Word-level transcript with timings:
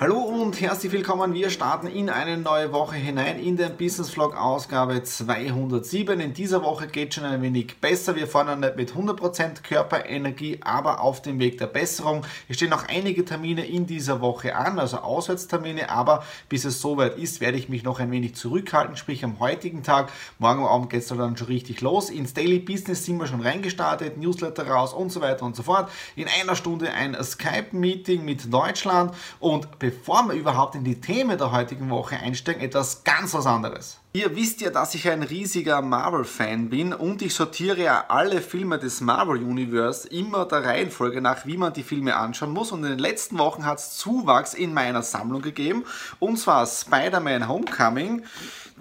Hallo 0.00 0.16
und 0.16 0.58
herzlich 0.62 0.92
willkommen. 0.92 1.34
Wir 1.34 1.50
starten 1.50 1.86
in 1.86 2.08
eine 2.08 2.38
neue 2.38 2.72
Woche 2.72 2.96
hinein 2.96 3.38
in 3.38 3.58
den 3.58 3.76
Business 3.76 4.08
Vlog 4.08 4.34
Ausgabe 4.34 5.02
207. 5.02 6.20
In 6.20 6.32
dieser 6.32 6.62
Woche 6.62 6.86
geht 6.86 7.12
schon 7.12 7.24
ein 7.24 7.42
wenig 7.42 7.78
besser. 7.82 8.16
Wir 8.16 8.26
fahren 8.26 8.60
nicht 8.60 8.76
mit 8.76 8.94
100% 8.94 9.60
Körperenergie, 9.62 10.60
aber 10.62 11.02
auf 11.02 11.20
dem 11.20 11.38
Weg 11.38 11.58
der 11.58 11.66
Besserung. 11.66 12.24
Es 12.48 12.56
stehen 12.56 12.70
noch 12.70 12.88
einige 12.88 13.26
Termine 13.26 13.66
in 13.66 13.86
dieser 13.86 14.22
Woche 14.22 14.56
an, 14.56 14.78
also 14.78 14.96
Auswärtstermine, 14.96 15.90
aber 15.90 16.24
bis 16.48 16.64
es 16.64 16.80
soweit 16.80 17.18
ist, 17.18 17.42
werde 17.42 17.58
ich 17.58 17.68
mich 17.68 17.82
noch 17.82 18.00
ein 18.00 18.10
wenig 18.10 18.36
zurückhalten, 18.36 18.96
sprich 18.96 19.22
am 19.22 19.38
heutigen 19.38 19.82
Tag. 19.82 20.10
Morgen 20.38 20.64
Abend 20.64 20.88
geht 20.88 21.02
es 21.02 21.08
dann 21.08 21.36
schon 21.36 21.48
richtig 21.48 21.82
los. 21.82 22.08
Ins 22.08 22.32
Daily 22.32 22.58
Business 22.58 23.04
sind 23.04 23.18
wir 23.18 23.26
schon 23.26 23.42
reingestartet, 23.42 24.16
Newsletter 24.16 24.66
raus 24.66 24.94
und 24.94 25.12
so 25.12 25.20
weiter 25.20 25.44
und 25.44 25.56
so 25.56 25.62
fort. 25.62 25.90
In 26.16 26.24
einer 26.40 26.56
Stunde 26.56 26.90
ein 26.90 27.22
Skype-Meeting 27.22 28.24
mit 28.24 28.50
Deutschland 28.50 29.14
und 29.40 29.78
bevor 29.90 30.28
wir 30.28 30.34
überhaupt 30.34 30.76
in 30.76 30.84
die 30.84 31.00
Themen 31.00 31.36
der 31.36 31.50
heutigen 31.50 31.90
Woche 31.90 32.16
einsteigen, 32.16 32.62
etwas 32.62 33.02
ganz 33.02 33.34
was 33.34 33.46
anderes. 33.46 33.98
Ihr 34.12 34.36
wisst 34.36 34.60
ja, 34.60 34.70
dass 34.70 34.94
ich 34.94 35.08
ein 35.08 35.24
riesiger 35.24 35.82
Marvel-Fan 35.82 36.70
bin 36.70 36.92
und 36.92 37.22
ich 37.22 37.34
sortiere 37.34 37.82
ja 37.82 38.04
alle 38.08 38.40
Filme 38.40 38.78
des 38.78 39.00
Marvel-Universe 39.00 40.06
immer 40.08 40.44
der 40.46 40.64
Reihenfolge 40.64 41.20
nach, 41.20 41.44
wie 41.44 41.56
man 41.56 41.72
die 41.72 41.82
Filme 41.82 42.14
anschauen 42.14 42.52
muss. 42.52 42.70
Und 42.70 42.84
in 42.84 42.90
den 42.90 42.98
letzten 43.00 43.38
Wochen 43.38 43.66
hat 43.66 43.78
es 43.78 43.96
Zuwachs 43.96 44.54
in 44.54 44.72
meiner 44.74 45.02
Sammlung 45.02 45.42
gegeben. 45.42 45.84
Und 46.20 46.38
zwar 46.38 46.66
Spider-Man 46.66 47.48
Homecoming, 47.48 48.22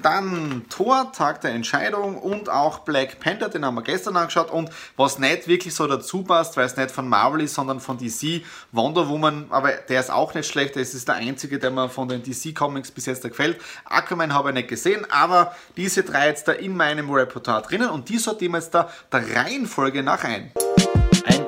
dann 0.02 0.66
Thor, 0.70 1.12
Tag 1.12 1.42
der 1.42 1.52
Entscheidung 1.52 2.18
und 2.18 2.50
auch 2.50 2.80
Black 2.80 3.20
Panther, 3.20 3.50
den 3.50 3.66
haben 3.66 3.76
wir 3.76 3.82
gestern 3.82 4.18
angeschaut. 4.18 4.52
Und 4.52 4.70
was 4.98 5.20
nicht 5.20 5.48
wirklich 5.48 5.74
so 5.74 5.88
dazu 5.88 6.24
passt, 6.24 6.58
weil 6.58 6.66
es 6.66 6.78
nicht 6.78 6.92
von 6.92 7.08
Marvel 7.08 7.42
ist, 7.42 7.56
sondern 7.56 7.80
von 7.80 7.98
DC, 7.98 8.44
Wonder 8.72 9.08
Woman, 9.10 9.48
aber 9.50 9.72
der 9.72 10.00
ist 10.00 10.12
auch 10.12 10.34
nicht 10.34 10.50
schlecht. 10.50 10.76
Das 10.76 10.94
ist 10.94 11.08
der 11.08 11.16
einzige, 11.16 11.60
der 11.60 11.72
mir 11.72 11.90
von 11.90 12.08
den 12.08 12.24
DC 12.24 12.56
Comics 12.56 12.92
bis 12.92 13.06
jetzt 13.06 13.24
gefällt. 13.24 13.60
Aquaman 13.86 14.34
habe 14.34 14.50
ich 14.50 14.56
nicht 14.56 14.68
gesehen, 14.70 15.06
aber 15.10 15.56
diese 15.78 16.04
drei 16.04 16.28
jetzt 16.28 16.48
da 16.48 16.52
in 16.52 16.76
meinem 16.76 17.10
Repertoire 17.10 17.62
drinnen 17.62 17.90
und 17.90 18.10
die 18.10 18.18
sortieren 18.18 18.54
wir 18.54 18.60
jetzt 18.60 18.74
da 18.74 18.90
der 19.12 19.36
Reihenfolge 19.36 20.04
nach 20.04 20.24
ein. 20.24 20.52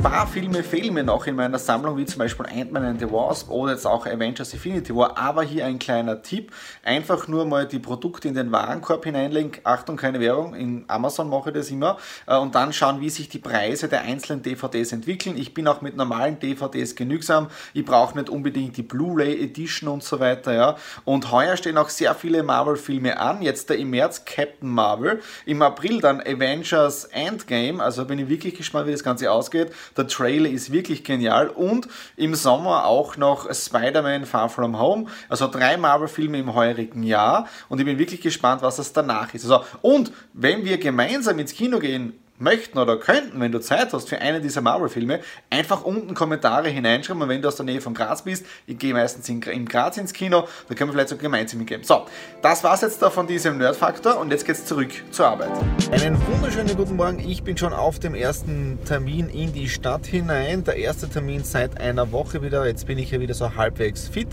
Paar 0.02 0.26
Filme 0.26 0.64
fehlen 0.64 0.96
mir 0.96 1.04
noch 1.04 1.28
in 1.28 1.36
meiner 1.36 1.60
Sammlung, 1.60 1.96
wie 1.96 2.08
zum 2.08 2.18
Beispiel 2.18 2.48
Ant-Man 2.48 2.84
and 2.84 3.00
the 3.00 3.12
Wasp 3.12 3.52
oder 3.52 3.74
jetzt 3.74 3.86
auch 3.86 4.08
Avengers 4.08 4.52
Infinity 4.52 4.96
War. 4.96 5.16
Aber 5.16 5.44
hier 5.44 5.68
ein 5.68 5.78
kleiner 5.78 6.24
Tipp: 6.24 6.52
einfach 6.84 7.28
nur 7.28 7.46
mal 7.46 7.68
die 7.68 7.78
Produkte 7.78 8.28
in 8.28 8.34
den 8.34 8.52
Warenkorb 8.52 9.06
hineinlegen. 9.06 9.52
Achtung, 9.64 9.98
keine 9.98 10.20
Werbung, 10.20 10.56
in 10.56 10.86
Amazon 10.88 11.30
mache 11.30 11.52
ich 11.52 11.56
das 11.56 11.70
immer. 11.70 11.98
Äh, 12.26 12.36
und 12.36 12.56
dann 12.56 12.74
schauen, 12.74 13.00
wie 13.00 13.12
sich 13.12 13.30
die 13.30 13.38
Preise 13.38 13.90
der 13.90 14.02
einzelnen 14.02 14.42
DVDs 14.42 14.92
entwickeln. 14.92 15.38
Ich 15.38 15.54
bin 15.54 15.68
auch 15.68 15.82
mit 15.82 15.96
normalen 15.96 16.40
DVDs 16.40 16.96
genügsam. 16.96 17.50
Ich 17.76 17.86
brauche 17.86 18.18
nicht 18.18 18.30
unbedingt 18.30 18.78
die 18.78 18.84
Blu-ray 18.84 19.40
Edition 19.44 19.88
und 19.88 20.04
so 20.04 20.20
weiter. 20.20 20.52
Ja. 20.52 20.78
Und 21.06 21.32
heuer 21.32 21.58
stehen 21.58 21.78
auch 21.78 21.90
sehr 21.90 22.16
viele 22.16 22.42
Marvel-Filme 22.42 23.20
an. 23.20 23.44
Jetzt 23.44 23.70
der 23.70 23.78
im 23.78 23.92
März 23.92 24.26
Captain 24.26 24.68
Marvel, 24.68 25.22
im 25.46 25.62
April 25.62 26.02
dann 26.02 26.22
Avengers 26.22 27.06
Endgame. 27.06 27.84
Also 27.84 28.06
bin 28.06 28.18
ich 28.18 28.30
wirklich 28.30 28.56
gespannt, 28.56 28.88
wie 28.88 28.94
das 28.94 29.04
Ganze 29.04 29.32
ausgeht. 29.32 29.72
Der 29.98 30.08
Trailer 30.08 30.50
ist 30.50 30.72
wirklich 30.72 31.04
genial 31.04 31.50
und 31.50 31.88
im 32.16 32.36
Sommer 32.36 32.86
auch 32.86 33.18
noch 33.18 33.54
Spider-Man 33.54 34.26
Far 34.26 34.50
From 34.50 34.80
Home. 34.80 35.06
Also 35.30 35.48
drei 35.48 35.78
Marvel-Filme 35.78 36.40
im 36.40 36.54
heurigen 36.54 37.04
Jahr 37.04 37.48
und 37.70 37.80
ich 37.80 37.86
bin 37.86 37.98
wirklich 37.98 38.22
gespannt, 38.22 38.62
was 38.62 38.78
das 38.78 38.94
danach 38.94 39.34
ist. 39.34 39.44
Also, 39.44 39.64
und 39.82 40.12
wenn 40.34 40.66
wir 40.66 40.78
gemeinsam 40.78 41.40
ins 41.40 41.54
Kino 41.54 41.80
gehen, 41.80 42.14
möchten 42.42 42.78
oder 42.78 42.98
könnten, 42.98 43.40
wenn 43.40 43.52
du 43.52 43.60
Zeit 43.60 43.94
hast 43.94 44.10
für 44.10 44.20
einen 44.20 44.42
dieser 44.42 44.62
Marvel-Filme, 44.62 45.20
einfach 45.50 45.84
unten 45.84 46.14
Kommentare 46.14 46.70
hineinschreiben. 46.70 47.22
Und 47.22 47.30
wenn 47.30 47.42
du 47.42 47.48
aus 47.48 47.56
der 47.56 47.66
Nähe 47.66 47.82
von 47.82 47.94
Graz 47.94 48.24
bist, 48.24 48.46
ich 48.66 48.78
gehe 48.78 48.94
meistens 48.94 49.30
in, 49.30 49.42
in 49.44 49.68
Graz 49.68 49.98
ins 49.98 50.14
Kino, 50.14 50.48
dann 50.68 50.78
können 50.78 50.90
wir 50.90 50.94
vielleicht 50.94 51.10
so 51.10 51.18
gemeinsam 51.18 51.60
hingehen. 51.60 51.84
So, 51.84 52.06
das 52.42 52.64
war's 52.64 52.82
jetzt 52.82 53.02
da 53.02 53.10
von 53.10 53.28
diesem 53.28 53.58
Nerd-Faktor 53.58 54.20
und 54.20 54.32
jetzt 54.32 54.46
geht's 54.46 54.66
zurück 54.66 54.92
zur 55.12 55.28
Arbeit. 55.28 55.52
Einen 55.92 56.18
wunderschönen 56.28 56.76
guten 56.76 56.96
Morgen. 56.96 57.20
Ich 57.20 57.44
bin 57.44 57.58
schon 57.58 57.74
auf 57.74 58.00
dem 58.00 58.16
ersten 58.16 58.80
Termin 58.86 59.30
in 59.30 59.54
die 59.54 59.70
Stadt 59.70 60.06
hinein. 60.06 60.64
Der 60.64 60.78
erste 60.78 61.08
Termin 61.08 61.44
seit 61.44 61.80
einer 61.80 62.12
Woche 62.12 62.42
wieder. 62.42 62.66
Jetzt 62.66 62.88
bin 62.88 62.98
ich 62.98 63.12
ja 63.12 63.20
wieder 63.20 63.36
so 63.36 63.56
halbwegs 63.56 64.08
fit. 64.08 64.30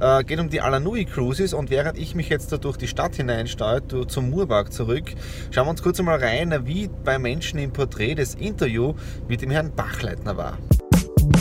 Äh, 0.00 0.22
geht 0.24 0.38
um 0.38 0.48
die 0.48 0.60
Alanui 0.60 1.04
Cruises 1.04 1.54
und 1.54 1.70
während 1.70 1.98
ich 1.98 2.14
mich 2.14 2.28
jetzt 2.28 2.52
da 2.52 2.56
durch 2.56 2.76
die 2.76 2.86
Stadt 2.86 3.16
hineinsteuere, 3.16 4.06
zum 4.06 4.30
Murpark 4.30 4.72
zurück, 4.72 5.12
schauen 5.50 5.66
wir 5.66 5.70
uns 5.70 5.82
kurz 5.82 5.98
einmal 5.98 6.22
rein, 6.22 6.66
wie 6.66 6.88
bei 7.04 7.18
Menschen 7.18 7.47
Menschen 7.48 7.60
im 7.60 7.72
Porträt 7.72 8.14
das 8.14 8.34
Interview 8.34 8.92
mit 9.26 9.40
dem 9.40 9.50
Herrn 9.50 9.72
Bachleitner 9.74 10.36
war. 10.36 10.58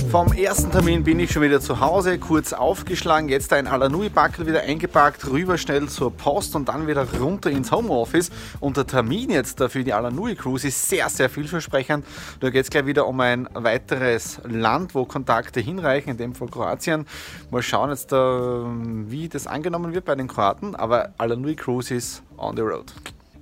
Vom 0.09 0.31
ersten 0.31 0.71
Termin 0.71 1.03
bin 1.03 1.19
ich 1.19 1.33
schon 1.33 1.41
wieder 1.41 1.59
zu 1.59 1.81
Hause, 1.81 2.17
kurz 2.17 2.53
aufgeschlagen, 2.53 3.27
jetzt 3.27 3.51
ein 3.51 3.67
Alanui-Backel 3.67 4.47
wieder 4.47 4.61
eingepackt, 4.61 5.29
rüber 5.29 5.57
schnell 5.57 5.89
zur 5.89 6.15
Post 6.15 6.55
und 6.55 6.69
dann 6.69 6.87
wieder 6.87 7.05
runter 7.19 7.49
ins 7.49 7.73
Homeoffice. 7.73 8.31
Und 8.61 8.77
der 8.77 8.87
Termin 8.87 9.31
jetzt 9.31 9.61
für 9.61 9.83
die 9.83 9.91
Alanui 9.91 10.35
Cruise 10.35 10.69
ist 10.69 10.87
sehr, 10.87 11.09
sehr 11.09 11.29
vielversprechend. 11.29 12.05
Da 12.39 12.51
geht 12.51 12.63
es 12.63 12.69
gleich 12.69 12.85
wieder 12.85 13.05
um 13.05 13.19
ein 13.19 13.49
weiteres 13.53 14.39
Land, 14.45 14.95
wo 14.95 15.03
Kontakte 15.03 15.59
hinreichen, 15.59 16.11
in 16.11 16.17
dem 16.17 16.35
Fall 16.35 16.47
Kroatien. 16.47 17.05
Mal 17.51 17.61
schauen 17.61 17.89
jetzt, 17.89 18.13
wie 18.13 19.27
das 19.27 19.45
angenommen 19.45 19.93
wird 19.93 20.05
bei 20.05 20.15
den 20.15 20.29
Kroaten, 20.29 20.73
aber 20.73 21.09
Alanui 21.17 21.57
Cruise 21.57 21.93
ist 21.93 22.23
on 22.37 22.55
the 22.55 22.61
road. 22.61 22.93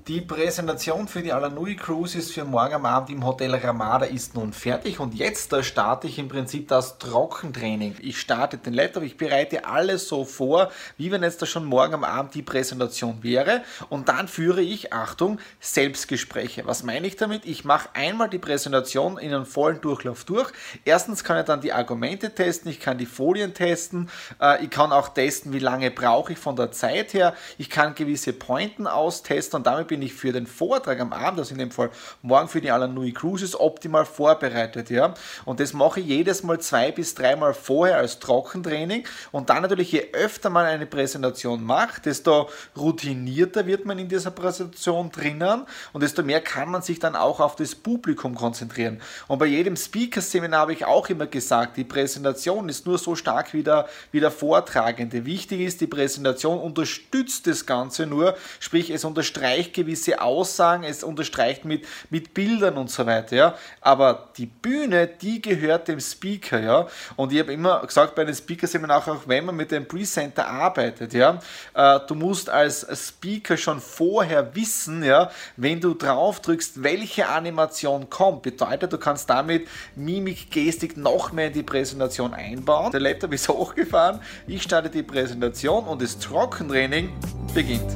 Die 0.07 0.21
Präsentation 0.21 1.07
für 1.07 1.23
die 1.23 1.33
Alanui 1.33 1.75
Cruises 1.75 2.31
für 2.31 2.45
morgen 2.45 2.75
am 2.75 2.85
Abend 2.85 3.09
im 3.09 3.25
Hotel 3.25 3.55
Ramada 3.55 4.05
ist 4.05 4.35
nun 4.35 4.53
fertig 4.53 4.99
und 4.99 5.15
jetzt 5.15 5.55
starte 5.65 6.05
ich 6.05 6.19
im 6.19 6.27
Prinzip 6.27 6.67
das 6.67 6.99
Trockentraining. 6.99 7.95
Ich 8.03 8.19
starte 8.19 8.59
den 8.59 8.75
Laptop, 8.75 9.01
ich 9.01 9.17
bereite 9.17 9.65
alles 9.65 10.07
so 10.07 10.23
vor, 10.23 10.71
wie 10.97 11.09
wenn 11.09 11.23
jetzt 11.23 11.41
da 11.41 11.47
schon 11.47 11.65
morgen 11.65 11.95
am 11.95 12.03
Abend 12.03 12.35
die 12.35 12.43
Präsentation 12.43 13.23
wäre 13.23 13.63
und 13.89 14.07
dann 14.07 14.27
führe 14.27 14.61
ich, 14.61 14.93
Achtung, 14.93 15.39
Selbstgespräche. 15.59 16.67
Was 16.67 16.83
meine 16.83 17.07
ich 17.07 17.15
damit? 17.15 17.43
Ich 17.43 17.65
mache 17.65 17.89
einmal 17.95 18.29
die 18.29 18.37
Präsentation 18.37 19.17
in 19.17 19.33
einem 19.33 19.47
vollen 19.47 19.81
Durchlauf 19.81 20.23
durch. 20.23 20.51
Erstens 20.83 21.23
kann 21.23 21.39
ich 21.39 21.45
dann 21.45 21.61
die 21.61 21.73
Argumente 21.73 22.35
testen, 22.35 22.69
ich 22.69 22.79
kann 22.79 22.99
die 22.99 23.07
Folien 23.07 23.55
testen, 23.55 24.11
äh, 24.39 24.63
ich 24.63 24.69
kann 24.69 24.91
auch 24.91 25.09
testen, 25.09 25.51
wie 25.51 25.57
lange 25.57 25.89
brauche 25.89 26.33
ich 26.33 26.37
von 26.37 26.55
der 26.55 26.71
Zeit 26.71 27.15
her, 27.15 27.33
ich 27.57 27.71
kann 27.71 27.95
gewisse 27.95 28.33
Pointen 28.33 28.85
austesten 28.85 29.57
und 29.57 29.65
damit 29.65 29.94
bin 29.94 29.94
bin 29.95 30.01
ich 30.01 30.13
für 30.13 30.33
den 30.33 30.45
Vortrag 30.45 30.99
am 30.99 31.13
Abend, 31.13 31.39
also 31.39 31.53
in 31.53 31.57
dem 31.59 31.71
Fall 31.71 31.89
morgen 32.21 32.49
für 32.49 32.59
die 32.59 32.69
Alanui 32.69 33.13
Cruises, 33.13 33.57
optimal 33.57 34.03
vorbereitet. 34.03 34.89
Ja? 34.89 35.13
Und 35.45 35.61
das 35.61 35.71
mache 35.71 36.01
ich 36.01 36.07
jedes 36.07 36.43
Mal 36.43 36.59
zwei 36.59 36.91
bis 36.91 37.15
dreimal 37.15 37.53
vorher 37.53 37.99
als 37.99 38.19
Trockentraining. 38.19 39.05
Und 39.31 39.49
dann 39.49 39.61
natürlich, 39.61 39.93
je 39.93 40.09
öfter 40.11 40.49
man 40.49 40.65
eine 40.65 40.85
Präsentation 40.85 41.63
macht, 41.63 42.07
desto 42.07 42.49
routinierter 42.75 43.65
wird 43.67 43.85
man 43.85 43.97
in 43.97 44.09
dieser 44.09 44.31
Präsentation 44.31 45.11
drinnen 45.11 45.65
und 45.93 46.03
desto 46.03 46.23
mehr 46.23 46.41
kann 46.41 46.69
man 46.69 46.81
sich 46.81 46.99
dann 46.99 47.15
auch 47.15 47.39
auf 47.39 47.55
das 47.55 47.73
Publikum 47.73 48.35
konzentrieren. 48.35 48.99
Und 49.29 49.39
bei 49.39 49.45
jedem 49.45 49.77
Speaker-Seminar 49.77 50.59
habe 50.59 50.73
ich 50.73 50.83
auch 50.83 51.07
immer 51.07 51.27
gesagt, 51.27 51.77
die 51.77 51.85
Präsentation 51.85 52.67
ist 52.67 52.85
nur 52.85 52.97
so 52.97 53.15
stark 53.15 53.53
wie 53.53 53.63
der, 53.63 53.87
wie 54.11 54.19
der 54.19 54.31
Vortragende. 54.31 55.25
Wichtig 55.25 55.61
ist, 55.61 55.79
die 55.79 55.87
Präsentation 55.87 56.59
unterstützt 56.59 57.47
das 57.47 57.65
Ganze 57.65 58.05
nur, 58.05 58.35
sprich 58.59 58.89
es 58.89 59.05
unterstreicht 59.05 59.73
gewisse 59.85 60.21
Aussagen, 60.21 60.83
es 60.83 61.03
unterstreicht 61.03 61.65
mit, 61.65 61.85
mit 62.09 62.33
Bildern 62.33 62.77
und 62.77 62.89
so 62.89 63.05
weiter, 63.05 63.35
ja. 63.35 63.55
Aber 63.81 64.29
die 64.37 64.47
Bühne, 64.47 65.07
die 65.07 65.41
gehört 65.41 65.87
dem 65.87 65.99
Speaker, 65.99 66.59
ja. 66.59 66.87
Und 67.15 67.31
ich 67.31 67.39
habe 67.39 67.53
immer 67.53 67.85
gesagt, 67.85 68.15
bei 68.15 68.25
den 68.25 68.35
Speaker-Seminaren, 68.35 69.17
auch 69.17 69.27
wenn 69.27 69.45
man 69.45 69.55
mit 69.55 69.71
dem 69.71 69.87
Presenter 69.87 70.47
arbeitet, 70.47 71.13
ja, 71.13 71.39
äh, 71.73 71.99
du 72.07 72.15
musst 72.15 72.49
als 72.49 72.85
Speaker 73.07 73.57
schon 73.57 73.79
vorher 73.79 74.55
wissen, 74.55 75.03
ja, 75.03 75.29
wenn 75.55 75.79
du 75.79 75.93
drauf 75.93 76.41
drückst, 76.41 76.83
welche 76.83 77.27
Animation 77.27 78.09
kommt. 78.09 78.41
Bedeutet, 78.41 78.91
du 78.91 78.97
kannst 78.97 79.29
damit 79.29 79.67
Mimik, 79.95 80.49
Gestik 80.51 80.97
noch 80.97 81.31
mehr 81.31 81.47
in 81.47 81.53
die 81.53 81.63
Präsentation 81.63 82.33
einbauen. 82.33 82.91
Der 82.91 82.99
Laptop 82.99 83.33
ist 83.33 83.47
hochgefahren, 83.49 84.19
ich 84.47 84.63
starte 84.63 84.89
die 84.89 85.03
Präsentation 85.03 85.85
und 85.85 86.01
das 86.01 86.17
Trockentraining 86.17 87.13
beginnt. 87.53 87.95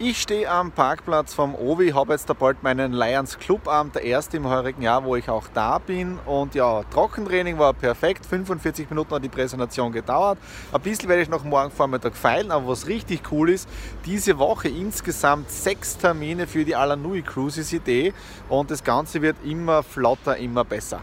Ich 0.00 0.22
stehe 0.22 0.48
am 0.48 0.70
Parkplatz 0.70 1.34
vom 1.34 1.56
Ovi, 1.56 1.88
habe 1.88 2.12
jetzt 2.12 2.30
da 2.30 2.32
bald 2.32 2.62
meinen 2.62 2.92
Lions 2.92 3.36
Clubabend, 3.36 3.96
der 3.96 4.04
erste 4.04 4.36
im 4.36 4.46
heurigen 4.48 4.80
Jahr, 4.80 5.02
wo 5.02 5.16
ich 5.16 5.28
auch 5.28 5.48
da 5.52 5.78
bin. 5.78 6.20
Und 6.24 6.54
ja, 6.54 6.84
Trockentraining 6.84 7.58
war 7.58 7.74
perfekt, 7.74 8.24
45 8.24 8.88
Minuten 8.90 9.12
hat 9.12 9.24
die 9.24 9.28
Präsentation 9.28 9.90
gedauert. 9.90 10.38
Ein 10.70 10.82
bisschen 10.82 11.08
werde 11.08 11.22
ich 11.22 11.28
noch 11.28 11.42
morgen 11.42 11.72
Vormittag 11.72 12.14
feilen, 12.14 12.52
aber 12.52 12.68
was 12.68 12.86
richtig 12.86 13.22
cool 13.32 13.50
ist, 13.50 13.68
diese 14.06 14.38
Woche 14.38 14.68
insgesamt 14.68 15.50
sechs 15.50 15.98
Termine 15.98 16.46
für 16.46 16.64
die 16.64 16.76
Alanui 16.76 17.22
Cruises 17.22 17.72
Idee 17.72 18.14
und 18.48 18.70
das 18.70 18.84
Ganze 18.84 19.20
wird 19.20 19.38
immer 19.44 19.82
flotter, 19.82 20.36
immer 20.36 20.62
besser. 20.64 21.00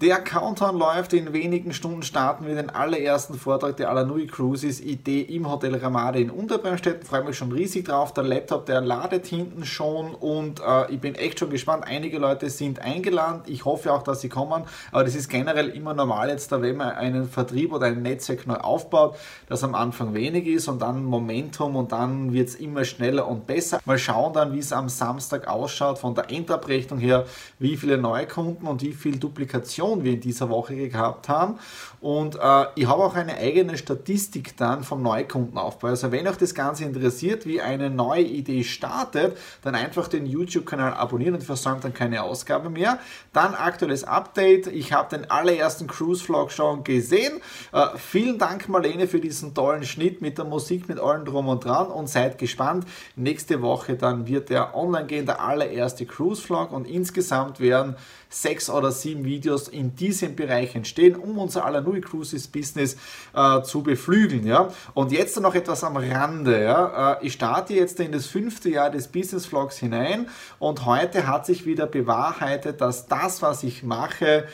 Der 0.00 0.20
Countdown 0.20 0.78
läuft, 0.78 1.12
in 1.12 1.32
wenigen 1.32 1.72
Stunden 1.72 2.04
starten 2.04 2.46
wir 2.46 2.54
den 2.54 2.70
allerersten 2.70 3.34
Vortrag 3.34 3.76
der 3.78 3.90
Alanui 3.90 4.28
Cruises 4.28 4.80
Idee 4.80 5.22
im 5.22 5.50
Hotel 5.50 5.74
Ramade 5.74 6.20
in 6.20 6.30
Unterbremstetten. 6.30 7.04
Freue 7.04 7.24
mich 7.24 7.36
schon 7.36 7.50
riesig 7.50 7.86
drauf. 7.86 8.14
Der 8.14 8.22
Laptop, 8.22 8.66
der 8.66 8.80
ladet 8.80 9.26
hinten 9.26 9.64
schon 9.64 10.14
und 10.14 10.60
äh, 10.60 10.92
ich 10.92 11.00
bin 11.00 11.16
echt 11.16 11.40
schon 11.40 11.50
gespannt. 11.50 11.82
Einige 11.84 12.20
Leute 12.20 12.48
sind 12.48 12.80
eingeladen. 12.80 13.42
Ich 13.46 13.64
hoffe 13.64 13.92
auch, 13.92 14.04
dass 14.04 14.20
sie 14.20 14.28
kommen. 14.28 14.66
Aber 14.92 15.02
das 15.02 15.16
ist 15.16 15.28
generell 15.28 15.70
immer 15.70 15.94
normal 15.94 16.28
jetzt, 16.28 16.52
da 16.52 16.62
wenn 16.62 16.76
man 16.76 16.92
einen 16.92 17.28
Vertrieb 17.28 17.72
oder 17.72 17.86
ein 17.86 18.00
Netzwerk 18.00 18.46
neu 18.46 18.54
aufbaut, 18.54 19.16
dass 19.48 19.64
am 19.64 19.74
Anfang 19.74 20.14
wenig 20.14 20.46
ist 20.46 20.68
und 20.68 20.80
dann 20.80 21.02
Momentum 21.02 21.74
und 21.74 21.90
dann 21.90 22.32
wird 22.32 22.50
es 22.50 22.54
immer 22.54 22.84
schneller 22.84 23.26
und 23.26 23.48
besser. 23.48 23.80
Mal 23.84 23.98
schauen 23.98 24.32
dann, 24.32 24.52
wie 24.52 24.60
es 24.60 24.72
am 24.72 24.88
Samstag 24.88 25.48
ausschaut 25.48 25.98
von 25.98 26.14
der 26.14 26.30
Endabrechnung 26.30 27.00
her, 27.00 27.26
wie 27.58 27.76
viele 27.76 27.98
Neukunden 27.98 28.68
und 28.68 28.80
wie 28.80 28.92
viel 28.92 29.16
Duplikation 29.16 29.87
Information 29.88 30.04
wir 30.04 30.12
in 30.12 30.20
dieser 30.20 30.48
Woche 30.48 30.76
gehabt 30.76 31.28
haben. 31.28 31.58
Und 32.00 32.36
äh, 32.36 32.66
ich 32.76 32.86
habe 32.86 33.02
auch 33.02 33.14
eine 33.14 33.36
eigene 33.36 33.76
Statistik 33.76 34.56
dann 34.56 34.84
vom 34.84 35.02
Neukundenaufbau. 35.02 35.88
Also 35.88 36.12
wenn 36.12 36.28
euch 36.28 36.36
das 36.36 36.54
Ganze 36.54 36.84
interessiert, 36.84 37.44
wie 37.44 37.60
eine 37.60 37.90
neue 37.90 38.22
Idee 38.22 38.62
startet, 38.62 39.36
dann 39.62 39.74
einfach 39.74 40.06
den 40.08 40.26
YouTube-Kanal 40.26 40.94
abonnieren 40.94 41.34
und 41.34 41.42
versäumt 41.42 41.82
dann 41.82 41.94
keine 41.94 42.22
Ausgabe 42.22 42.70
mehr. 42.70 42.98
Dann 43.32 43.54
aktuelles 43.54 44.04
Update. 44.04 44.68
Ich 44.68 44.92
habe 44.92 45.16
den 45.16 45.30
allerersten 45.30 45.86
Cruise-Vlog 45.88 46.52
schon 46.52 46.84
gesehen. 46.84 47.40
Äh, 47.72 47.86
vielen 47.96 48.38
Dank 48.38 48.68
Marlene 48.68 49.08
für 49.08 49.20
diesen 49.20 49.54
tollen 49.54 49.84
Schnitt 49.84 50.20
mit 50.20 50.38
der 50.38 50.44
Musik, 50.44 50.88
mit 50.88 51.00
allem 51.00 51.24
drum 51.24 51.48
und 51.48 51.64
dran 51.64 51.88
und 51.88 52.08
seid 52.08 52.38
gespannt. 52.38 52.86
Nächste 53.16 53.60
Woche 53.60 53.96
dann 53.96 54.26
wird 54.28 54.50
der 54.50 54.76
online 54.76 55.06
gehen, 55.06 55.26
der 55.26 55.40
allererste 55.40 56.06
Cruise-Vlog 56.06 56.70
und 56.70 56.86
insgesamt 56.86 57.58
werden 57.58 57.96
sechs 58.28 58.68
oder 58.68 58.92
sieben 58.92 59.24
Videos 59.24 59.68
in 59.68 59.94
diesem 59.96 60.36
Bereich 60.36 60.74
entstehen, 60.74 61.16
um 61.16 61.38
unser 61.38 61.64
Alanui 61.64 62.00
Cruises 62.00 62.48
Business 62.48 62.96
äh, 63.34 63.62
zu 63.62 63.82
beflügeln. 63.82 64.46
Ja? 64.46 64.72
Und 64.94 65.12
jetzt 65.12 65.40
noch 65.40 65.54
etwas 65.54 65.84
am 65.84 65.96
Rande. 65.96 66.62
Ja? 66.62 67.12
Äh, 67.14 67.26
ich 67.26 67.32
starte 67.32 67.74
jetzt 67.74 68.00
in 68.00 68.12
das 68.12 68.26
fünfte 68.26 68.70
Jahr 68.70 68.90
des 68.90 69.08
Business 69.08 69.46
Vlogs 69.46 69.78
hinein 69.78 70.28
und 70.58 70.84
heute 70.84 71.26
hat 71.26 71.46
sich 71.46 71.66
wieder 71.66 71.86
bewahrheitet, 71.86 72.80
dass 72.80 73.06
das, 73.06 73.42
was 73.42 73.62
ich 73.62 73.82
mache, 73.82 74.46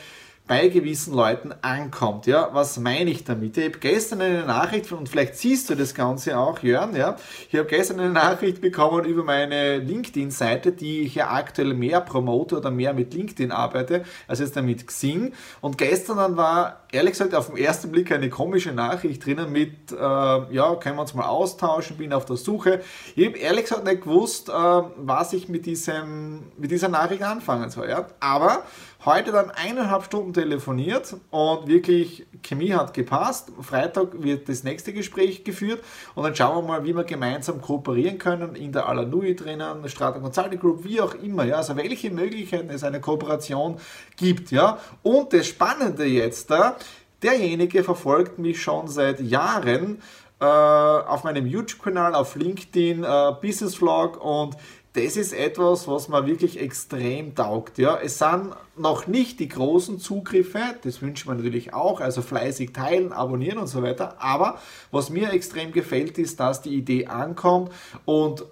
bei 0.47 0.67
gewissen 0.67 1.13
Leuten 1.15 1.53
ankommt. 1.61 2.27
Ja, 2.27 2.49
was 2.53 2.77
meine 2.77 3.09
ich 3.09 3.23
damit? 3.23 3.57
Ich 3.57 3.65
habe 3.65 3.79
gestern 3.79 4.21
eine 4.21 4.45
Nachricht 4.45 4.91
und 4.91 5.09
vielleicht 5.09 5.37
siehst 5.37 5.69
du 5.69 5.75
das 5.75 5.95
Ganze 5.95 6.37
auch, 6.37 6.59
Jörn. 6.59 6.95
Ja, 6.95 7.15
ich 7.49 7.57
habe 7.57 7.67
gestern 7.67 7.99
eine 7.99 8.11
Nachricht 8.11 8.61
bekommen 8.61 9.05
über 9.05 9.23
meine 9.23 9.79
LinkedIn-Seite, 9.79 10.71
die 10.71 11.01
ich 11.01 11.15
ja 11.15 11.31
aktuell 11.31 11.73
mehr 11.73 11.99
promote 12.01 12.57
oder 12.57 12.69
mehr 12.69 12.93
mit 12.93 13.15
LinkedIn 13.15 13.51
arbeite, 13.51 14.05
als 14.27 14.39
jetzt 14.39 14.55
damit 14.55 14.85
Xing. 14.85 15.33
Und 15.61 15.79
gestern 15.79 16.17
dann 16.17 16.37
war 16.37 16.81
ehrlich 16.91 17.13
gesagt 17.13 17.33
auf 17.33 17.47
den 17.47 17.57
ersten 17.57 17.91
Blick 17.91 18.11
eine 18.11 18.29
komische 18.29 18.71
Nachricht 18.71 19.25
drinnen 19.25 19.51
mit, 19.51 19.91
äh, 19.91 19.95
ja, 19.95 20.75
können 20.75 20.97
wir 20.97 21.01
uns 21.01 21.15
mal 21.15 21.25
austauschen, 21.25 21.97
bin 21.97 22.13
auf 22.13 22.25
der 22.25 22.37
Suche. 22.37 22.81
Ich 23.15 23.25
habe 23.25 23.37
ehrlich 23.37 23.63
gesagt 23.63 23.83
nicht 23.83 24.03
gewusst, 24.03 24.49
äh, 24.49 24.53
was 24.53 25.33
ich 25.33 25.49
mit, 25.49 25.65
diesem, 25.65 26.43
mit 26.55 26.69
dieser 26.69 26.89
Nachricht 26.89 27.23
anfangen 27.23 27.71
soll. 27.71 27.89
Ja? 27.89 28.05
Aber 28.19 28.63
Heute 29.05 29.31
dann 29.31 29.51
eineinhalb 29.51 30.03
Stunden 30.03 30.33
telefoniert 30.35 31.15
und 31.31 31.67
wirklich 31.67 32.27
Chemie 32.43 32.73
hat 32.73 32.93
gepasst. 32.93 33.51
Freitag 33.61 34.21
wird 34.21 34.47
das 34.49 34.63
nächste 34.63 34.93
Gespräch 34.93 35.43
geführt 35.43 35.83
und 36.13 36.23
dann 36.23 36.35
schauen 36.35 36.63
wir 36.63 36.67
mal, 36.67 36.83
wie 36.83 36.93
wir 36.93 37.03
gemeinsam 37.03 37.61
kooperieren 37.61 38.17
können 38.17 38.55
in 38.55 38.71
der 38.71 38.87
Alanui 38.87 39.35
drinnen, 39.35 39.87
Strata 39.89 40.19
Consulting 40.19 40.59
Group, 40.59 40.83
wie 40.83 41.01
auch 41.01 41.15
immer. 41.15 41.45
Ja, 41.45 41.55
also 41.55 41.75
welche 41.75 42.11
Möglichkeiten 42.11 42.69
es 42.69 42.83
eine 42.83 43.01
Kooperation 43.01 43.77
gibt. 44.17 44.51
Ja, 44.51 44.77
und 45.01 45.33
das 45.33 45.47
Spannende 45.47 46.05
jetzt 46.05 46.51
da, 46.51 46.75
derjenige 47.23 47.83
verfolgt 47.83 48.37
mich 48.37 48.61
schon 48.61 48.87
seit 48.87 49.21
Jahren 49.21 50.01
äh, 50.39 50.45
auf 50.45 51.23
meinem 51.23 51.47
YouTube-Kanal, 51.47 52.13
auf 52.13 52.35
LinkedIn, 52.35 53.03
äh, 53.03 53.31
Business 53.41 53.75
Vlog 53.75 54.23
und 54.23 54.55
das 54.95 55.17
ist 55.17 55.33
etwas, 55.33 55.87
was 55.87 56.07
mir 56.07 56.25
wirklich 56.25 56.59
extrem 56.59 57.35
taugt. 57.35 57.77
Ja. 57.77 57.97
Es 58.01 58.17
sind 58.17 58.55
noch 58.77 59.07
nicht 59.07 59.39
die 59.39 59.49
großen 59.49 59.99
Zugriffe, 59.99 60.61
das 60.83 61.01
wünscht 61.01 61.27
man 61.27 61.37
natürlich 61.37 61.73
auch, 61.73 61.99
also 61.99 62.21
fleißig 62.21 62.71
teilen, 62.71 63.11
abonnieren 63.11 63.57
und 63.57 63.67
so 63.67 63.83
weiter. 63.83 64.15
Aber 64.21 64.59
was 64.91 65.09
mir 65.09 65.31
extrem 65.33 65.71
gefällt, 65.71 66.17
ist, 66.17 66.39
dass 66.39 66.61
die 66.61 66.75
Idee 66.75 67.07
ankommt 67.07 67.71
und 68.05 68.45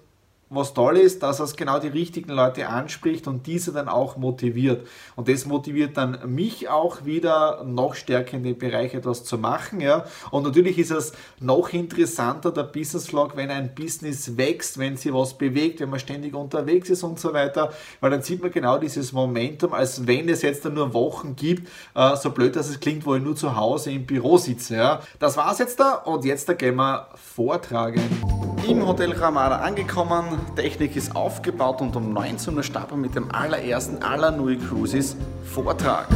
was 0.50 0.74
toll 0.74 0.96
ist, 0.98 1.22
dass 1.22 1.40
es 1.40 1.56
genau 1.56 1.78
die 1.78 1.88
richtigen 1.88 2.30
Leute 2.30 2.68
anspricht 2.68 3.26
und 3.26 3.46
diese 3.46 3.72
dann 3.72 3.88
auch 3.88 4.16
motiviert. 4.16 4.86
Und 5.16 5.28
das 5.28 5.46
motiviert 5.46 5.96
dann 5.96 6.18
mich 6.26 6.68
auch 6.68 7.04
wieder 7.04 7.64
noch 7.64 7.94
stärker 7.94 8.36
in 8.36 8.44
dem 8.44 8.58
Bereich 8.58 8.94
etwas 8.94 9.24
zu 9.24 9.38
machen. 9.38 9.80
Ja. 9.80 10.04
Und 10.30 10.44
natürlich 10.44 10.78
ist 10.78 10.90
es 10.90 11.12
noch 11.40 11.72
interessanter, 11.72 12.52
der 12.52 12.64
Business 12.64 13.08
Vlog, 13.08 13.36
wenn 13.36 13.50
ein 13.50 13.74
Business 13.74 14.36
wächst, 14.36 14.78
wenn 14.78 14.96
sie 14.96 15.12
was 15.12 15.34
bewegt, 15.34 15.80
wenn 15.80 15.90
man 15.90 16.00
ständig 16.00 16.34
unterwegs 16.34 16.90
ist 16.90 17.02
und 17.02 17.18
so 17.18 17.32
weiter, 17.32 17.72
weil 18.00 18.10
dann 18.10 18.22
sieht 18.22 18.42
man 18.42 18.50
genau 18.50 18.78
dieses 18.78 19.12
Momentum, 19.12 19.72
als 19.72 20.06
wenn 20.06 20.28
es 20.28 20.42
jetzt 20.42 20.64
nur 20.64 20.92
Wochen 20.94 21.36
gibt, 21.36 21.68
äh, 21.94 22.16
so 22.16 22.30
blöd, 22.30 22.54
dass 22.56 22.68
es 22.68 22.80
klingt, 22.80 23.06
wo 23.06 23.14
ich 23.14 23.22
nur 23.22 23.36
zu 23.36 23.56
Hause 23.56 23.92
im 23.92 24.06
Büro 24.06 24.38
sitze. 24.38 24.76
Ja. 24.76 25.00
Das 25.18 25.36
war's 25.36 25.58
jetzt 25.58 25.80
da 25.80 25.94
und 25.94 26.24
jetzt 26.24 26.48
da 26.48 26.52
gehen 26.52 26.76
wir 26.76 27.08
vortragen. 27.16 28.53
Im 28.68 28.86
Hotel 28.86 29.12
Ramada 29.12 29.56
angekommen, 29.56 30.40
Technik 30.56 30.96
ist 30.96 31.14
aufgebaut 31.14 31.82
und 31.82 31.94
um 31.96 32.14
19 32.14 32.56
Uhr 32.56 32.62
starten 32.62 32.92
wir 32.92 32.96
mit 32.96 33.14
dem 33.14 33.30
allerersten 33.30 34.02
aller 34.02 34.30
Nui 34.30 34.56
Cruises 34.56 35.16
Vortrag. 35.44 36.08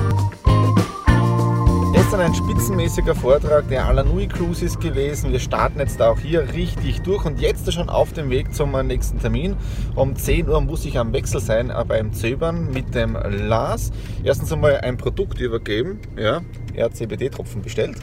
Gestern 1.93 2.21
ein 2.21 2.35
spitzenmäßiger 2.35 3.15
Vortrag 3.15 3.69
der 3.69 3.85
Alanui 3.85 4.29
Cruises 4.29 4.79
gewesen. 4.79 5.31
Wir 5.31 5.41
starten 5.41 5.79
jetzt 5.79 6.01
auch 6.01 6.19
hier 6.19 6.55
richtig 6.55 7.03
durch 7.03 7.27
und 7.27 7.39
jetzt 7.39 7.71
schon 7.71 7.91
auf 7.91 8.15
dem 8.15 8.31
Weg 8.31 8.55
zum 8.55 8.73
nächsten 8.87 9.21
Termin. 9.21 9.57
Um 9.95 10.17
10 10.17 10.49
Uhr 10.49 10.61
muss 10.63 10.87
ich 10.87 10.99
am 10.99 11.13
Wechsel 11.13 11.41
sein 11.41 11.69
äh, 11.69 11.85
beim 11.87 12.15
Zöbern 12.15 12.71
mit 12.73 12.95
dem 12.95 13.15
Lars. 13.15 13.91
Erstens 14.25 14.51
einmal 14.51 14.81
ein 14.81 14.97
Produkt 14.97 15.39
übergeben. 15.41 16.01
Ja, 16.17 16.41
er 16.73 16.87
hat 16.87 16.97
CBD-Tropfen 16.97 17.61
bestellt. 17.61 17.99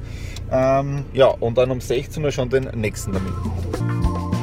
Ähm, 0.51 1.05
ja, 1.13 1.27
und 1.27 1.57
dann 1.57 1.71
um 1.71 1.81
16 1.81 2.23
Uhr 2.23 2.31
schon 2.31 2.49
den 2.49 2.65
nächsten 2.75 3.11
Termin. 3.11 3.33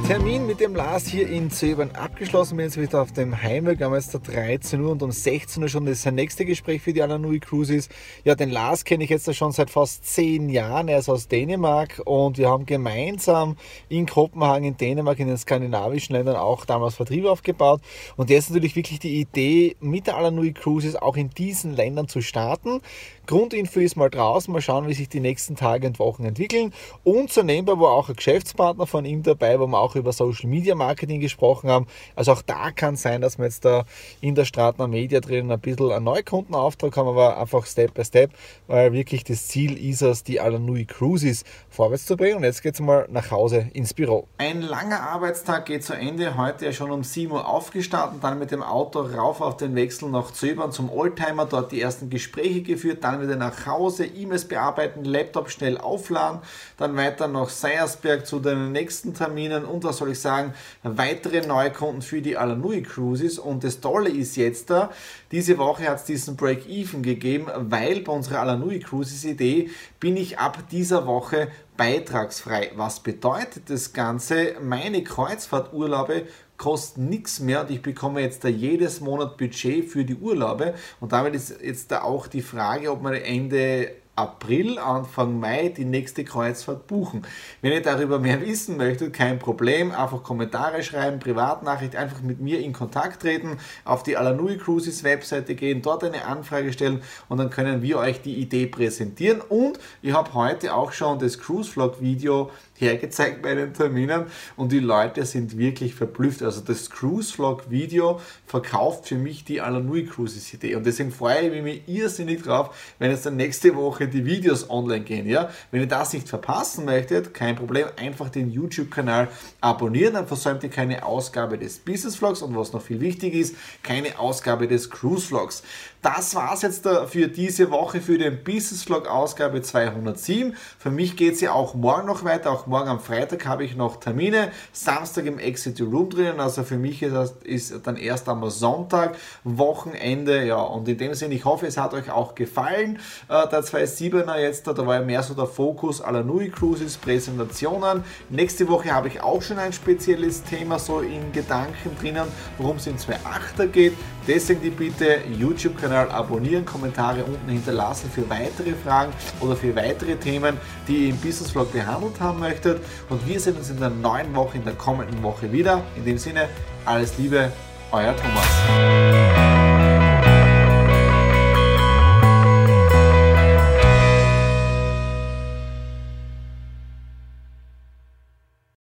Termin 0.06 0.46
mit 0.46 0.58
dem 0.58 0.74
Lars 0.74 1.06
hier 1.06 1.28
in 1.28 1.50
Zöbern 1.50 1.92
abgeschlossen. 1.92 2.58
Wir 2.58 2.68
sind 2.68 2.82
jetzt 2.82 2.90
wieder 2.90 3.02
auf 3.02 3.12
dem 3.12 3.40
Heimweg. 3.40 3.78
Wir 3.78 3.86
haben 3.86 3.94
jetzt 3.94 4.12
13 4.12 4.80
Uhr 4.80 4.90
und 4.90 5.02
um 5.02 5.12
16 5.12 5.62
Uhr 5.62 5.68
schon 5.68 5.86
das 5.86 6.04
nächste 6.04 6.44
Gespräch 6.44 6.82
für 6.82 6.92
die 6.92 7.00
Alanui 7.00 7.38
Cruises. 7.38 7.88
Ja, 8.24 8.34
den 8.34 8.50
Lars 8.50 8.84
kenne 8.84 9.04
ich 9.04 9.10
jetzt 9.10 9.32
schon 9.34 9.52
seit 9.52 9.70
fast 9.70 10.04
10 10.04 10.48
Jahren. 10.48 10.88
Er 10.88 10.98
ist 10.98 11.08
aus 11.08 11.28
Dänemark 11.28 12.02
und 12.04 12.36
wir 12.36 12.50
haben 12.50 12.66
gemeinsam 12.66 13.56
in 13.88 14.06
Kopenhagen, 14.06 14.64
in 14.66 14.76
Dänemark, 14.76 15.20
in 15.20 15.28
den 15.28 15.38
skandinavischen 15.38 16.16
Ländern 16.16 16.36
auch 16.36 16.64
damals 16.64 16.96
Vertrieb 16.96 17.24
aufgebaut. 17.24 17.80
Und 18.16 18.28
jetzt 18.28 18.50
natürlich 18.50 18.74
wirklich 18.74 18.98
die 18.98 19.20
Idee, 19.20 19.76
mit 19.80 20.08
der 20.08 20.16
Alanui 20.16 20.52
Cruises 20.52 20.96
auch 20.96 21.16
in 21.16 21.30
diesen 21.30 21.74
Ländern 21.74 22.08
zu 22.08 22.22
starten. 22.22 22.80
Grundinfo 23.26 23.78
ist 23.78 23.96
mal 23.96 24.10
draußen, 24.10 24.52
mal 24.52 24.60
schauen, 24.60 24.88
wie 24.88 24.94
sich 24.94 25.08
die 25.08 25.20
nächsten 25.20 25.54
Tage 25.54 25.86
und 25.86 26.00
Wochen 26.00 26.24
entwickeln. 26.24 26.72
Und 27.04 27.32
so 27.32 27.42
war 27.42 27.92
auch 27.92 28.08
ein 28.08 28.16
Geschäftspartner 28.16 28.86
von 28.86 29.04
ihm 29.04 29.22
dabei, 29.22 29.60
wo 29.60 29.66
wir 29.68 29.78
auch 29.78 29.94
über 29.94 30.01
Social 30.10 30.50
Media 30.50 30.74
Marketing 30.74 31.20
gesprochen 31.20 31.70
haben. 31.70 31.86
Also 32.16 32.32
auch 32.32 32.42
da 32.42 32.72
kann 32.72 32.96
sein, 32.96 33.20
dass 33.20 33.38
wir 33.38 33.44
jetzt 33.44 33.64
da 33.64 33.84
in 34.20 34.34
der 34.34 34.44
Stratner 34.44 34.88
Media 34.88 35.20
drin 35.20 35.52
ein 35.52 35.60
bisschen 35.60 35.92
einen 35.92 36.04
Neukundenauftrag 36.04 36.96
haben, 36.96 37.08
aber 37.08 37.38
einfach 37.38 37.64
Step 37.66 37.94
by 37.94 38.04
Step, 38.04 38.32
weil 38.66 38.92
wirklich 38.92 39.22
das 39.22 39.46
Ziel 39.46 39.78
ist 39.78 40.02
es, 40.02 40.24
die 40.24 40.40
Alanui 40.40 40.86
Cruises 40.86 41.44
vorwärts 41.70 42.06
zu 42.06 42.16
bringen. 42.16 42.38
Und 42.38 42.44
jetzt 42.44 42.62
geht 42.62 42.74
es 42.74 42.80
mal 42.80 43.06
nach 43.10 43.30
Hause 43.30 43.68
ins 43.72 43.94
Büro. 43.94 44.26
Ein 44.38 44.62
langer 44.62 45.00
Arbeitstag 45.00 45.66
geht 45.66 45.84
zu 45.84 45.94
Ende. 45.94 46.36
Heute 46.36 46.64
ja 46.64 46.72
schon 46.72 46.90
um 46.90 47.04
7 47.04 47.30
Uhr 47.30 47.48
aufgestartet, 47.48 48.24
dann 48.24 48.38
mit 48.38 48.50
dem 48.50 48.62
Auto 48.62 49.00
rauf 49.00 49.40
auf 49.40 49.56
den 49.56 49.74
Wechsel 49.74 50.08
nach 50.08 50.32
Zöbern 50.32 50.72
zum 50.72 50.90
Oldtimer, 50.90 51.46
dort 51.46 51.72
die 51.72 51.80
ersten 51.80 52.10
Gespräche 52.10 52.62
geführt, 52.62 53.04
dann 53.04 53.20
wieder 53.20 53.36
nach 53.36 53.66
Hause, 53.66 54.06
E-Mails 54.06 54.46
bearbeiten, 54.46 55.04
Laptop 55.04 55.50
schnell 55.50 55.78
aufladen, 55.78 56.40
dann 56.78 56.96
weiter 56.96 57.28
nach 57.28 57.48
Seiersberg 57.48 58.26
zu 58.26 58.40
den 58.40 58.72
nächsten 58.72 59.14
Terminen 59.14 59.64
und 59.64 59.81
was 59.84 59.98
soll 59.98 60.12
ich 60.12 60.20
sagen, 60.20 60.54
weitere 60.82 61.46
Neukunden 61.46 62.02
für 62.02 62.22
die 62.22 62.36
Alanui 62.36 62.82
Cruises. 62.82 63.38
Und 63.38 63.64
das 63.64 63.80
Tolle 63.80 64.10
ist 64.10 64.36
jetzt 64.36 64.70
da, 64.70 64.90
diese 65.30 65.58
Woche 65.58 65.88
hat 65.88 65.98
es 65.98 66.04
diesen 66.04 66.36
Break-Even 66.36 67.02
gegeben, 67.02 67.46
weil 67.54 68.00
bei 68.00 68.12
unserer 68.12 68.40
Alanui 68.40 68.80
Cruises 68.80 69.24
Idee 69.24 69.70
bin 70.00 70.16
ich 70.16 70.38
ab 70.38 70.58
dieser 70.70 71.06
Woche 71.06 71.48
beitragsfrei. 71.76 72.72
Was 72.76 73.00
bedeutet 73.00 73.70
das 73.70 73.92
Ganze? 73.92 74.54
Meine 74.62 75.02
Kreuzfahrturlaube 75.02 76.26
kosten 76.62 77.08
nichts 77.08 77.40
mehr 77.40 77.62
und 77.62 77.70
ich 77.70 77.82
bekomme 77.82 78.20
jetzt 78.20 78.44
da 78.44 78.48
jedes 78.48 79.00
Monat 79.00 79.36
Budget 79.36 79.88
für 79.88 80.04
die 80.04 80.14
Urlaube 80.14 80.74
und 81.00 81.10
damit 81.10 81.34
ist 81.34 81.60
jetzt 81.60 81.90
da 81.90 82.02
auch 82.02 82.28
die 82.28 82.42
Frage, 82.42 82.92
ob 82.92 83.02
man 83.02 83.14
Ende 83.14 83.90
April, 84.14 84.78
Anfang 84.78 85.40
Mai 85.40 85.72
die 85.74 85.86
nächste 85.86 86.22
Kreuzfahrt 86.22 86.86
buchen. 86.86 87.22
Wenn 87.62 87.72
ihr 87.72 87.80
darüber 87.80 88.18
mehr 88.18 88.42
wissen 88.42 88.76
möchtet, 88.76 89.14
kein 89.14 89.38
Problem, 89.38 89.90
einfach 89.90 90.22
Kommentare 90.22 90.82
schreiben, 90.82 91.18
Privatnachricht, 91.18 91.96
einfach 91.96 92.20
mit 92.20 92.38
mir 92.38 92.60
in 92.60 92.74
Kontakt 92.74 93.22
treten, 93.22 93.58
auf 93.86 94.02
die 94.02 94.18
Alanui 94.18 94.58
Cruises 94.58 95.02
Webseite 95.02 95.54
gehen, 95.54 95.80
dort 95.80 96.04
eine 96.04 96.26
Anfrage 96.26 96.74
stellen 96.74 97.02
und 97.30 97.38
dann 97.38 97.48
können 97.48 97.80
wir 97.80 97.98
euch 97.98 98.20
die 98.20 98.34
Idee 98.34 98.66
präsentieren. 98.66 99.40
Und 99.40 99.78
ich 100.02 100.12
habe 100.12 100.34
heute 100.34 100.74
auch 100.74 100.92
schon 100.92 101.18
das 101.18 101.38
Cruise 101.38 101.70
Vlog 101.70 102.02
Video 102.02 102.50
hergezeigt 102.82 103.40
bei 103.40 103.54
den 103.54 103.72
Terminen 103.72 104.26
und 104.56 104.72
die 104.72 104.80
Leute 104.80 105.24
sind 105.24 105.56
wirklich 105.56 105.94
verblüfft. 105.94 106.42
Also 106.42 106.60
das 106.60 106.90
Cruise 106.90 107.32
Vlog 107.32 107.70
Video 107.70 108.20
verkauft 108.46 109.08
für 109.08 109.14
mich 109.14 109.44
die 109.44 109.60
Alanui 109.60 110.04
Cruises 110.04 110.52
Idee 110.52 110.74
und 110.74 110.84
deswegen 110.84 111.12
freue 111.12 111.48
ich 111.48 111.62
mich 111.62 111.82
irrsinnig 111.88 112.42
drauf, 112.42 112.94
wenn 112.98 113.10
jetzt 113.10 113.24
dann 113.24 113.36
nächste 113.36 113.74
Woche 113.76 114.08
die 114.08 114.26
Videos 114.26 114.68
online 114.68 115.04
gehen. 115.04 115.26
Ja? 115.26 115.50
Wenn 115.70 115.80
ihr 115.80 115.86
das 115.86 116.12
nicht 116.12 116.28
verpassen 116.28 116.84
möchtet, 116.84 117.32
kein 117.32 117.56
Problem, 117.56 117.86
einfach 117.96 118.28
den 118.28 118.50
YouTube-Kanal 118.50 119.28
abonnieren, 119.60 120.14
dann 120.14 120.26
versäumt 120.26 120.62
ihr 120.64 120.70
keine 120.70 121.06
Ausgabe 121.06 121.58
des 121.58 121.78
Business 121.78 122.16
Vlogs 122.16 122.42
und 122.42 122.56
was 122.56 122.72
noch 122.72 122.82
viel 122.82 123.00
wichtig 123.00 123.34
ist, 123.34 123.56
keine 123.82 124.18
Ausgabe 124.18 124.68
des 124.68 124.90
Cruise 124.90 125.26
Vlogs. 125.26 125.62
Das 126.02 126.34
war 126.34 126.52
es 126.52 126.62
jetzt 126.62 126.84
für 127.06 127.28
diese 127.28 127.70
Woche 127.70 128.00
für 128.00 128.18
den 128.18 128.42
Business 128.42 128.82
Vlog 128.82 129.06
Ausgabe 129.06 129.62
207. 129.62 130.56
Für 130.76 130.90
mich 130.90 131.16
geht 131.16 131.34
es 131.34 131.40
ja 131.40 131.52
auch 131.52 131.74
morgen 131.74 132.08
noch 132.08 132.24
weiter. 132.24 132.50
Auch 132.50 132.66
morgen 132.66 132.88
am 132.88 132.98
Freitag 132.98 133.46
habe 133.46 133.62
ich 133.62 133.76
noch 133.76 134.00
Termine. 134.00 134.50
Samstag 134.72 135.26
im 135.26 135.38
Exit 135.38 135.80
Room 135.80 136.10
drinnen. 136.10 136.40
Also 136.40 136.64
für 136.64 136.76
mich 136.76 137.04
ist, 137.04 137.14
das, 137.14 137.34
ist 137.44 137.86
dann 137.86 137.96
erst 137.96 138.28
am 138.28 138.50
Sonntag 138.50 139.14
Wochenende. 139.44 140.44
Ja, 140.44 140.56
und 140.56 140.88
in 140.88 140.98
dem 140.98 141.14
Sinne, 141.14 141.36
ich 141.36 141.44
hoffe, 141.44 141.68
es 141.68 141.76
hat 141.76 141.94
euch 141.94 142.10
auch 142.10 142.34
gefallen. 142.34 142.98
Äh, 143.28 143.46
der 143.46 143.62
2.7er 143.62 144.40
jetzt, 144.40 144.66
da 144.66 144.76
war 144.84 144.96
ja 144.96 145.02
mehr 145.02 145.22
so 145.22 145.34
der 145.34 145.46
Fokus 145.46 146.00
aller 146.00 146.24
Nui 146.24 146.50
Cruises, 146.50 146.96
Präsentationen. 146.96 148.02
Nächste 148.28 148.68
Woche 148.68 148.92
habe 148.92 149.06
ich 149.06 149.20
auch 149.20 149.40
schon 149.40 149.60
ein 149.60 149.72
spezielles 149.72 150.42
Thema 150.42 150.80
so 150.80 150.98
in 150.98 151.30
Gedanken 151.30 151.96
drinnen, 152.00 152.26
worum 152.58 152.78
es 152.78 152.88
in 152.88 152.96
2.8er 152.96 153.68
geht. 153.68 153.92
Deswegen 154.26 154.62
die 154.62 154.70
Bitte, 154.70 155.18
YouTube-Kanal 155.38 155.91
abonnieren, 155.92 156.64
Kommentare 156.64 157.24
unten 157.24 157.50
hinterlassen 157.50 158.10
für 158.10 158.28
weitere 158.28 158.74
Fragen 158.74 159.12
oder 159.40 159.56
für 159.56 159.74
weitere 159.74 160.16
Themen, 160.16 160.56
die 160.88 161.04
ihr 161.04 161.10
im 161.10 161.16
Business 161.16 161.50
Vlog 161.50 161.72
behandelt 161.72 162.20
haben 162.20 162.40
möchtet. 162.40 162.82
Und 163.08 163.26
wir 163.26 163.38
sehen 163.38 163.56
uns 163.56 163.70
in 163.70 163.78
der 163.78 163.90
neuen 163.90 164.34
Woche, 164.34 164.58
in 164.58 164.64
der 164.64 164.74
kommenden 164.74 165.22
Woche 165.22 165.52
wieder. 165.52 165.82
In 165.96 166.04
dem 166.04 166.18
Sinne, 166.18 166.48
alles 166.84 167.16
Liebe, 167.18 167.52
euer 167.90 168.14
Thomas. 168.16 169.31